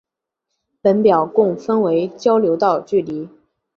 [0.81, 3.29] 本表共分为交流道距离。